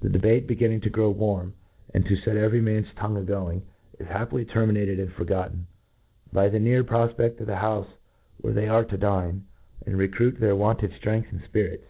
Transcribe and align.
.The 0.00 0.08
debate 0.08 0.46
beginning 0.46 0.80
to 0.80 0.88
grow 0.88 1.10
warm, 1.10 1.52
and 1.92 2.06
td 2.06 2.24
fet 2.24 2.34
every 2.34 2.62
man's 2.62 2.94
tongue 2.96 3.18
a 3.18 3.22
going, 3.22 3.64
is 3.98 4.06
happily 4.06 4.46
terminated 4.46 4.98
and 4.98 5.12
forgotten, 5.12 5.66
by 6.32 6.48
the 6.48 6.58
neat 6.58 6.86
prbfpefl: 6.86 7.38
of 7.40 7.46
the 7.46 7.56
houfe 7.60 7.88
where 8.38 8.54
they 8.54 8.68
arc 8.68 8.88
to 8.88 8.96
dine, 8.96 9.44
and 9.84 9.98
recruit 9.98 10.40
their 10.40 10.56
wafted 10.56 10.92
ftrength 10.92 11.30
and 11.30 11.42
fpirits. 11.52 11.84